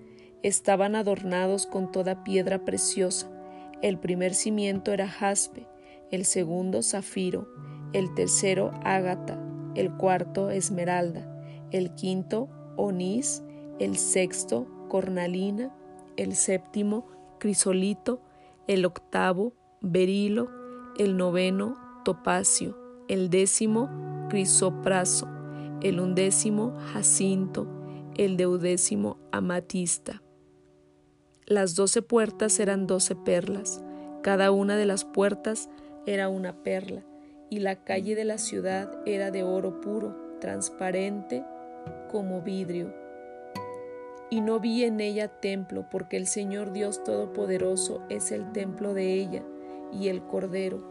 estaban 0.43 0.95
adornados 0.95 1.65
con 1.65 1.91
toda 1.91 2.23
piedra 2.23 2.65
preciosa. 2.65 3.29
El 3.81 3.97
primer 3.97 4.33
cimiento 4.33 4.91
era 4.91 5.07
jaspe, 5.07 5.67
el 6.11 6.25
segundo 6.25 6.83
zafiro, 6.83 7.47
el 7.93 8.13
tercero 8.13 8.71
ágata, 8.83 9.39
el 9.75 9.91
cuarto 9.91 10.49
esmeralda, 10.49 11.27
el 11.71 11.93
quinto 11.95 12.49
onís, 12.75 13.43
el 13.79 13.97
sexto 13.97 14.67
cornalina, 14.89 15.73
el 16.17 16.35
séptimo 16.35 17.07
crisolito, 17.39 18.21
el 18.67 18.85
octavo 18.85 19.53
berilo, 19.81 20.49
el 20.97 21.17
noveno 21.17 21.77
topacio, 22.03 22.77
el 23.07 23.29
décimo 23.29 23.89
crisopraso, 24.29 25.27
el 25.81 25.99
undécimo 25.99 26.77
jacinto, 26.93 27.67
el 28.15 28.37
deudécimo 28.37 29.17
amatista. 29.31 30.21
Las 31.51 31.75
doce 31.75 32.01
puertas 32.01 32.61
eran 32.61 32.87
doce 32.87 33.13
perlas, 33.13 33.83
cada 34.21 34.51
una 34.51 34.77
de 34.77 34.85
las 34.85 35.03
puertas 35.03 35.69
era 36.05 36.29
una 36.29 36.53
perla, 36.63 37.03
y 37.49 37.59
la 37.59 37.75
calle 37.75 38.15
de 38.15 38.23
la 38.23 38.37
ciudad 38.37 38.89
era 39.05 39.31
de 39.31 39.43
oro 39.43 39.81
puro, 39.81 40.15
transparente 40.39 41.43
como 42.09 42.41
vidrio. 42.41 42.95
Y 44.29 44.39
no 44.39 44.61
vi 44.61 44.85
en 44.85 45.01
ella 45.01 45.27
templo, 45.27 45.89
porque 45.91 46.15
el 46.15 46.25
Señor 46.25 46.71
Dios 46.71 47.03
Todopoderoso 47.03 48.01
es 48.07 48.31
el 48.31 48.53
templo 48.53 48.93
de 48.93 49.15
ella 49.15 49.43
y 49.91 50.07
el 50.07 50.23
Cordero. 50.23 50.81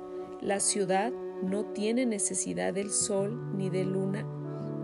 La 0.43 0.61
ciudad 0.61 1.11
no 1.43 1.73
tiene 1.73 2.05
necesidad 2.05 2.75
del 2.75 2.91
sol 2.91 3.57
ni 3.57 3.71
de 3.71 3.85
luna 3.87 4.27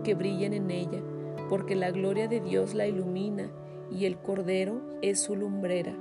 que 0.03 0.15
brillen 0.15 0.55
en 0.55 0.71
ella, 0.71 1.03
porque 1.49 1.75
la 1.75 1.91
gloria 1.91 2.27
de 2.27 2.39
Dios 2.39 2.73
la 2.73 2.87
ilumina 2.87 3.51
y 3.91 4.05
el 4.05 4.17
Cordero 4.17 4.81
es 5.01 5.19
su 5.19 5.35
lumbrera. 5.35 5.93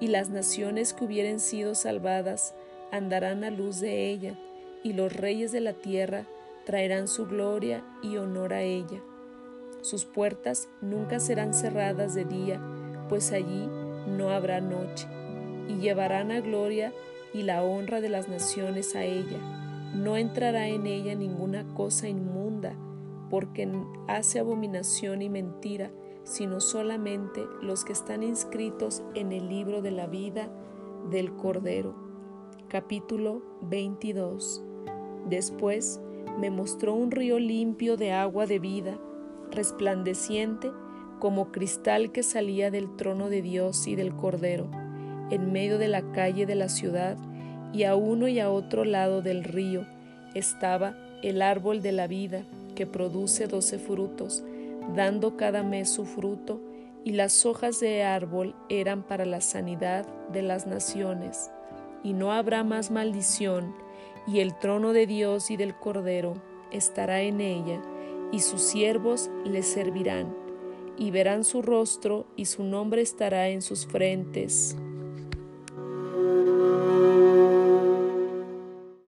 Y 0.00 0.08
las 0.08 0.30
naciones 0.30 0.92
que 0.92 1.04
hubieren 1.04 1.40
sido 1.40 1.74
salvadas 1.74 2.54
andarán 2.90 3.44
a 3.44 3.50
luz 3.50 3.80
de 3.80 4.10
ella 4.10 4.38
y 4.82 4.92
los 4.92 5.12
reyes 5.12 5.52
de 5.52 5.60
la 5.60 5.74
tierra 5.74 6.26
traerán 6.64 7.08
su 7.08 7.26
gloria 7.26 7.84
y 8.02 8.16
honor 8.16 8.52
a 8.52 8.62
ella. 8.62 9.00
Sus 9.80 10.04
puertas 10.04 10.68
nunca 10.80 11.18
serán 11.18 11.54
cerradas 11.54 12.14
de 12.14 12.24
día, 12.24 12.60
pues 13.08 13.32
allí 13.32 13.68
no 14.06 14.30
habrá 14.30 14.60
noche, 14.60 15.08
y 15.68 15.78
llevarán 15.78 16.30
a 16.30 16.40
gloria 16.40 16.92
y 17.34 17.42
la 17.42 17.64
honra 17.64 18.00
de 18.00 18.08
las 18.08 18.28
naciones 18.28 18.94
a 18.94 19.04
ella. 19.04 19.38
No 19.94 20.16
entrará 20.16 20.68
en 20.68 20.86
ella 20.86 21.14
ninguna 21.14 21.66
cosa 21.74 22.08
inmunda, 22.08 22.74
porque 23.28 23.68
hace 24.08 24.38
abominación 24.38 25.22
y 25.22 25.28
mentira, 25.28 25.90
sino 26.24 26.60
solamente 26.60 27.44
los 27.60 27.84
que 27.84 27.92
están 27.92 28.22
inscritos 28.22 29.02
en 29.14 29.32
el 29.32 29.48
libro 29.48 29.82
de 29.82 29.90
la 29.90 30.06
vida 30.06 30.48
del 31.10 31.34
Cordero. 31.34 31.94
Capítulo 32.68 33.42
22 33.62 34.64
Después 35.28 36.00
me 36.38 36.50
mostró 36.50 36.94
un 36.94 37.10
río 37.10 37.38
limpio 37.38 37.96
de 37.96 38.12
agua 38.12 38.46
de 38.46 38.58
vida, 38.58 38.98
resplandeciente 39.50 40.70
como 41.18 41.52
cristal 41.52 42.10
que 42.10 42.22
salía 42.22 42.70
del 42.70 42.96
trono 42.96 43.28
de 43.28 43.42
Dios 43.42 43.86
y 43.86 43.94
del 43.94 44.14
Cordero, 44.14 44.68
en 45.30 45.52
medio 45.52 45.78
de 45.78 45.88
la 45.88 46.12
calle 46.12 46.46
de 46.46 46.54
la 46.54 46.68
ciudad, 46.68 47.16
y 47.72 47.84
a 47.84 47.94
uno 47.94 48.28
y 48.28 48.40
a 48.40 48.50
otro 48.50 48.84
lado 48.84 49.22
del 49.22 49.44
río 49.44 49.86
estaba 50.34 50.96
el 51.22 51.42
árbol 51.42 51.80
de 51.80 51.92
la 51.92 52.06
vida, 52.06 52.44
que 52.74 52.86
produce 52.86 53.46
doce 53.46 53.78
frutos, 53.78 54.42
dando 54.94 55.36
cada 55.36 55.62
mes 55.62 55.88
su 55.88 56.04
fruto, 56.04 56.60
y 57.04 57.12
las 57.12 57.46
hojas 57.46 57.80
de 57.80 58.04
árbol 58.04 58.54
eran 58.68 59.02
para 59.02 59.24
la 59.24 59.40
sanidad 59.40 60.06
de 60.28 60.42
las 60.42 60.66
naciones. 60.66 61.50
Y 62.04 62.12
no 62.12 62.32
habrá 62.32 62.64
más 62.64 62.90
maldición, 62.90 63.74
y 64.26 64.40
el 64.40 64.56
trono 64.58 64.92
de 64.92 65.06
Dios 65.06 65.50
y 65.50 65.56
del 65.56 65.74
Cordero 65.74 66.34
estará 66.70 67.22
en 67.22 67.40
ella, 67.40 67.82
y 68.30 68.40
sus 68.40 68.62
siervos 68.62 69.30
le 69.44 69.62
servirán, 69.62 70.34
y 70.96 71.10
verán 71.10 71.44
su 71.44 71.62
rostro, 71.62 72.26
y 72.36 72.46
su 72.46 72.62
nombre 72.64 73.02
estará 73.02 73.48
en 73.48 73.62
sus 73.62 73.86
frentes, 73.86 74.76